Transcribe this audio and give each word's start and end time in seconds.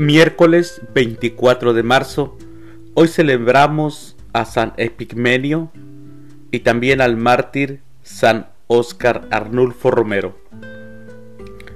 Miércoles 0.00 0.80
24 0.94 1.74
de 1.74 1.82
marzo, 1.82 2.38
hoy 2.94 3.06
celebramos 3.06 4.16
a 4.32 4.46
San 4.46 4.72
Epigmenio 4.78 5.70
y 6.50 6.60
también 6.60 7.02
al 7.02 7.18
mártir 7.18 7.82
San 8.02 8.46
Óscar 8.66 9.28
Arnulfo 9.30 9.90
Romero. 9.90 10.38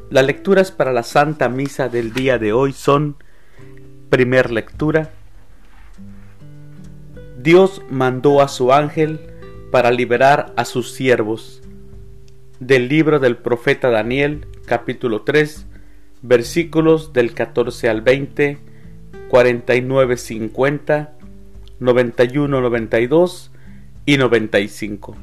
Las 0.08 0.24
lecturas 0.24 0.70
para 0.70 0.94
la 0.94 1.02
Santa 1.02 1.50
Misa 1.50 1.90
del 1.90 2.14
día 2.14 2.38
de 2.38 2.54
hoy 2.54 2.72
son, 2.72 3.16
primer 4.08 4.50
lectura, 4.50 5.10
Dios 7.38 7.82
mandó 7.90 8.40
a 8.40 8.48
su 8.48 8.72
ángel 8.72 9.20
para 9.70 9.90
liberar 9.90 10.54
a 10.56 10.64
sus 10.64 10.92
siervos. 10.92 11.60
Del 12.58 12.88
libro 12.88 13.18
del 13.18 13.36
profeta 13.36 13.90
Daniel, 13.90 14.46
capítulo 14.64 15.24
3, 15.24 15.66
versículos 16.24 17.12
del 17.12 17.34
14 17.34 17.90
al 17.90 18.00
20, 18.00 18.58
49, 19.28 20.16
50, 20.16 21.12
91, 21.80 22.60
92 22.60 23.50
y 24.06 24.16
95. 24.16 25.16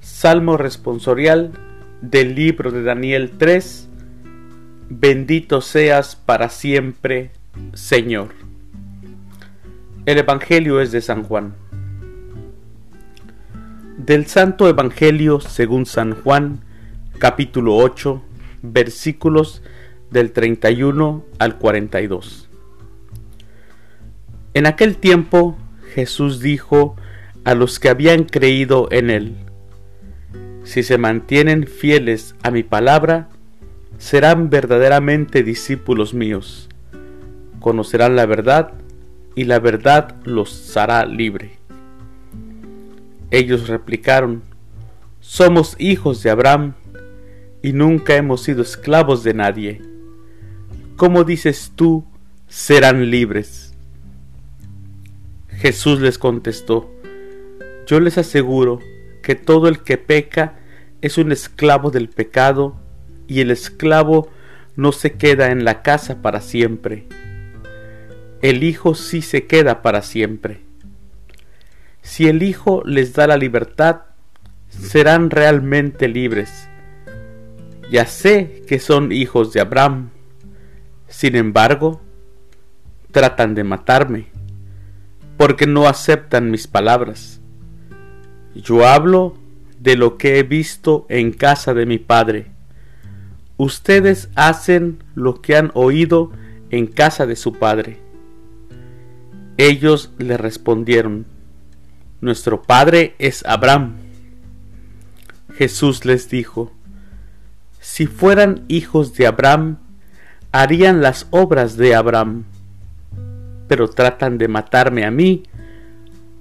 Salmo 0.00 0.56
responsorial 0.56 1.50
del 2.00 2.36
libro 2.36 2.70
de 2.70 2.84
Daniel 2.84 3.32
3, 3.38 3.88
Bendito 4.88 5.62
seas 5.62 6.14
para 6.14 6.48
siempre, 6.48 7.32
Señor. 7.72 8.28
El 10.06 10.18
Evangelio 10.18 10.80
es 10.80 10.92
de 10.92 11.00
San 11.00 11.24
Juan. 11.24 11.54
Del 13.96 14.26
Santo 14.26 14.68
Evangelio 14.68 15.40
según 15.40 15.86
San 15.86 16.14
Juan, 16.14 16.60
capítulo 17.18 17.76
8, 17.76 18.22
versículos 18.62 19.62
del 20.10 20.32
31 20.32 21.24
al 21.38 21.58
42. 21.58 22.48
En 24.54 24.66
aquel 24.66 24.96
tiempo 24.96 25.56
Jesús 25.94 26.40
dijo 26.40 26.96
a 27.44 27.54
los 27.54 27.80
que 27.80 27.88
habían 27.88 28.24
creído 28.24 28.88
en 28.90 29.10
él, 29.10 29.36
Si 30.64 30.82
se 30.82 30.98
mantienen 30.98 31.66
fieles 31.66 32.34
a 32.42 32.50
mi 32.50 32.62
palabra, 32.62 33.28
serán 33.98 34.50
verdaderamente 34.50 35.42
discípulos 35.42 36.14
míos, 36.14 36.68
conocerán 37.60 38.16
la 38.16 38.26
verdad 38.26 38.74
y 39.34 39.44
la 39.44 39.58
verdad 39.58 40.16
los 40.24 40.76
hará 40.76 41.06
libre. 41.06 41.58
Ellos 43.30 43.68
replicaron, 43.68 44.42
Somos 45.20 45.76
hijos 45.78 46.22
de 46.22 46.30
Abraham 46.30 46.74
y 47.62 47.72
nunca 47.72 48.16
hemos 48.16 48.42
sido 48.42 48.62
esclavos 48.62 49.22
de 49.22 49.34
nadie. 49.34 49.80
¿Cómo 50.96 51.22
dices 51.24 51.72
tú, 51.76 52.04
serán 52.48 53.10
libres? 53.10 53.72
Jesús 55.48 56.00
les 56.00 56.18
contestó, 56.18 56.90
Yo 57.86 58.00
les 58.00 58.18
aseguro 58.18 58.80
que 59.22 59.36
todo 59.36 59.68
el 59.68 59.80
que 59.80 59.96
peca 59.96 60.56
es 61.00 61.18
un 61.18 61.30
esclavo 61.30 61.90
del 61.90 62.08
pecado 62.08 62.76
y 63.28 63.40
el 63.40 63.50
esclavo 63.52 64.28
no 64.74 64.90
se 64.90 65.12
queda 65.12 65.52
en 65.52 65.64
la 65.64 65.82
casa 65.82 66.20
para 66.20 66.40
siempre. 66.40 67.06
El 68.40 68.64
Hijo 68.64 68.96
sí 68.96 69.22
se 69.22 69.46
queda 69.46 69.82
para 69.82 70.02
siempre. 70.02 70.60
Si 72.02 72.26
el 72.26 72.42
Hijo 72.42 72.82
les 72.84 73.12
da 73.12 73.28
la 73.28 73.36
libertad, 73.36 74.02
serán 74.68 75.30
realmente 75.30 76.08
libres 76.08 76.68
ya 77.92 78.06
sé 78.06 78.62
que 78.66 78.78
son 78.78 79.12
hijos 79.12 79.52
de 79.52 79.60
Abraham. 79.60 80.08
Sin 81.08 81.36
embargo, 81.36 82.00
tratan 83.10 83.54
de 83.54 83.64
matarme, 83.64 84.28
porque 85.36 85.66
no 85.66 85.86
aceptan 85.86 86.50
mis 86.50 86.66
palabras. 86.66 87.42
Yo 88.54 88.88
hablo 88.88 89.36
de 89.78 89.96
lo 89.96 90.16
que 90.16 90.38
he 90.38 90.42
visto 90.42 91.04
en 91.10 91.32
casa 91.32 91.74
de 91.74 91.84
mi 91.84 91.98
padre. 91.98 92.46
Ustedes 93.58 94.30
hacen 94.36 95.04
lo 95.14 95.42
que 95.42 95.56
han 95.56 95.70
oído 95.74 96.32
en 96.70 96.86
casa 96.86 97.26
de 97.26 97.36
su 97.36 97.52
padre. 97.58 97.98
Ellos 99.58 100.12
le 100.16 100.38
respondieron, 100.38 101.26
Nuestro 102.22 102.62
padre 102.62 103.14
es 103.18 103.44
Abraham. 103.44 103.96
Jesús 105.58 106.06
les 106.06 106.30
dijo, 106.30 106.72
si 107.82 108.06
fueran 108.06 108.64
hijos 108.68 109.12
de 109.14 109.26
Abraham, 109.26 109.78
harían 110.52 111.02
las 111.02 111.26
obras 111.30 111.76
de 111.76 111.96
Abraham. 111.96 112.44
Pero 113.66 113.90
tratan 113.90 114.38
de 114.38 114.46
matarme 114.46 115.04
a 115.04 115.10
mí, 115.10 115.42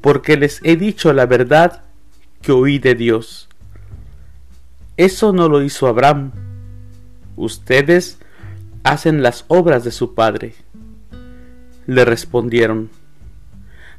porque 0.01 0.37
les 0.37 0.61
he 0.63 0.75
dicho 0.75 1.11
la 1.13 1.25
verdad 1.25 1.83
que 2.43 2.51
oí 2.51 2.77
de 2.77 2.93
Dios. 2.93 3.49
Eso 4.97 5.33
no 5.33 5.49
lo 5.49 5.63
hizo 5.63 5.87
Abraham. 5.87 6.31
Ustedes 7.35 8.19
hacen 8.83 9.23
las 9.23 9.45
obras 9.47 9.83
de 9.83 9.91
su 9.91 10.13
padre. 10.13 10.53
Le 11.87 12.05
respondieron, 12.05 12.91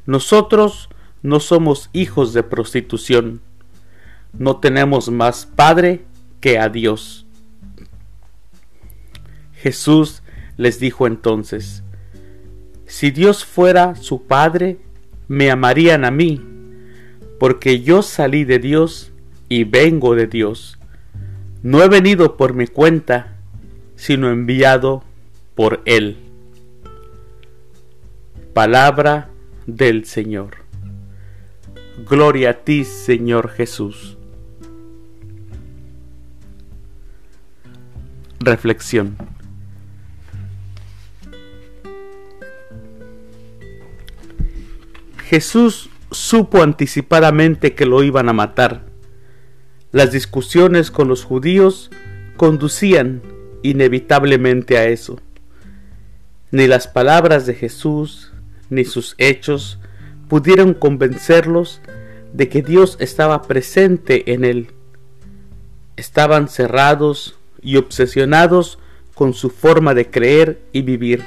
Nosotros 0.05 0.87
no 1.21 1.41
somos 1.41 1.89
hijos 1.91 2.31
de 2.31 2.43
prostitución, 2.43 3.41
no 4.31 4.61
tenemos 4.61 5.09
más 5.09 5.45
padre 5.45 6.05
que 6.39 6.57
a 6.57 6.69
Dios. 6.69 7.22
Jesús 9.63 10.23
les 10.57 10.77
dijo 10.77 11.07
entonces, 11.07 11.83
Si 12.85 13.11
Dios 13.11 13.45
fuera 13.45 13.95
su 13.95 14.23
Padre, 14.23 14.77
me 15.29 15.49
amarían 15.49 16.03
a 16.03 16.11
mí, 16.11 16.41
porque 17.39 17.81
yo 17.81 18.01
salí 18.01 18.43
de 18.43 18.59
Dios 18.59 19.13
y 19.47 19.63
vengo 19.63 20.15
de 20.15 20.27
Dios. 20.27 20.79
No 21.61 21.81
he 21.81 21.87
venido 21.87 22.35
por 22.35 22.53
mi 22.53 22.67
cuenta, 22.67 23.37
sino 23.95 24.29
enviado 24.29 25.05
por 25.55 25.81
Él. 25.85 26.17
Palabra 28.53 29.29
del 29.65 30.03
Señor. 30.03 30.57
Gloria 32.09 32.49
a 32.49 32.53
ti, 32.65 32.83
Señor 32.83 33.47
Jesús. 33.47 34.17
Reflexión. 38.41 39.15
Jesús 45.33 45.89
supo 46.11 46.61
anticipadamente 46.61 47.73
que 47.73 47.87
lo 47.87 48.03
iban 48.03 48.29
a 48.29 48.33
matar. 48.33 48.85
Las 49.91 50.11
discusiones 50.11 50.91
con 50.91 51.07
los 51.07 51.23
judíos 51.23 51.89
conducían 52.37 53.23
inevitablemente 53.63 54.77
a 54.77 54.85
eso. 54.85 55.19
Ni 56.51 56.67
las 56.67 56.87
palabras 56.87 57.47
de 57.47 57.55
Jesús 57.55 58.31
ni 58.69 58.85
sus 58.85 59.15
hechos 59.17 59.79
pudieron 60.29 60.75
convencerlos 60.75 61.81
de 62.31 62.47
que 62.47 62.61
Dios 62.61 62.95
estaba 62.99 63.41
presente 63.41 64.33
en 64.33 64.45
él. 64.45 64.67
Estaban 65.95 66.47
cerrados 66.47 67.39
y 67.59 67.77
obsesionados 67.77 68.77
con 69.15 69.33
su 69.33 69.49
forma 69.49 69.95
de 69.95 70.11
creer 70.11 70.61
y 70.73 70.83
vivir. 70.83 71.25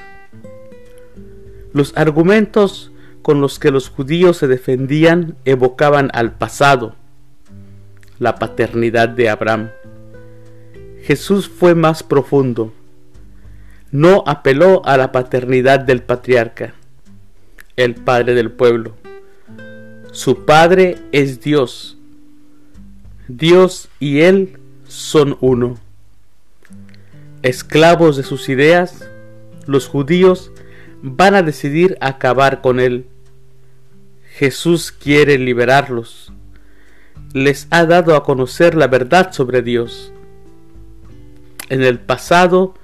Los 1.73 1.93
argumentos 1.97 2.93
con 3.27 3.41
los 3.41 3.59
que 3.59 3.73
los 3.73 3.89
judíos 3.89 4.37
se 4.37 4.47
defendían 4.47 5.35
evocaban 5.45 6.11
al 6.15 6.35
pasado, 6.35 6.95
la 8.21 8.37
paternidad 8.37 9.09
de 9.09 9.29
Abraham. 9.29 9.71
Jesús 11.03 11.49
fue 11.49 11.75
más 11.75 12.05
profundo. 12.05 12.73
No 13.91 14.23
apeló 14.29 14.87
a 14.87 14.97
la 14.97 15.11
paternidad 15.11 15.81
del 15.81 16.05
patriarca, 16.05 16.75
el 17.75 17.97
padre 17.97 18.35
del 18.35 18.53
pueblo. 18.53 18.95
Su 20.13 20.45
padre 20.45 20.97
es 21.11 21.41
Dios. 21.41 21.99
Dios 23.27 23.89
y 23.99 24.21
él 24.21 24.61
son 24.87 25.37
uno. 25.41 25.79
Esclavos 27.43 28.17
de 28.17 28.23
sus 28.23 28.49
ideas, 28.49 29.05
los 29.67 29.89
judíos 29.89 30.53
van 31.03 31.35
a 31.35 31.43
decidir 31.43 31.99
acabar 32.01 32.61
con 32.61 32.79
él 32.79 33.09
Jesús 34.39 34.93
quiere 34.93 35.39
liberarlos. 35.39 36.31
Les 37.33 37.69
ha 37.71 37.87
dado 37.87 38.15
a 38.15 38.23
conocer 38.23 38.75
la 38.75 38.87
verdad 38.87 39.33
sobre 39.33 39.63
Dios. 39.63 40.13
En 41.71 41.83
el 41.83 41.99
pasado 42.01 42.75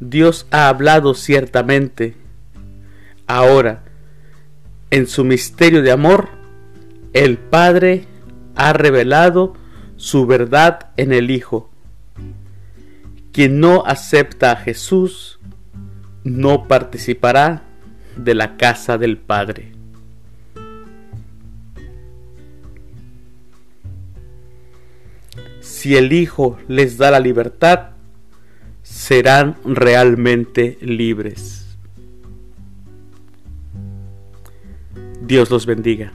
Dios 0.00 0.46
ha 0.50 0.68
hablado 0.68 1.12
ciertamente. 1.12 2.16
Ahora, 3.26 3.84
en 4.90 5.06
su 5.06 5.24
misterio 5.24 5.82
de 5.82 5.92
amor, 5.92 6.30
el 7.12 7.36
Padre 7.36 8.06
ha 8.54 8.72
revelado 8.72 9.52
su 9.96 10.26
verdad 10.26 10.90
en 10.96 11.12
el 11.12 11.30
Hijo. 11.30 11.70
Quien 13.30 13.60
no 13.60 13.84
acepta 13.84 14.52
a 14.52 14.56
Jesús 14.56 15.38
no 16.22 16.66
participará 16.66 17.62
de 18.16 18.34
la 18.34 18.56
casa 18.56 18.96
del 18.96 19.18
Padre. 19.18 19.73
Si 25.64 25.96
el 25.96 26.12
Hijo 26.12 26.58
les 26.68 26.98
da 26.98 27.10
la 27.10 27.20
libertad, 27.20 27.90
serán 28.82 29.56
realmente 29.64 30.76
libres. 30.82 31.78
Dios 35.22 35.50
los 35.50 35.64
bendiga. 35.64 36.12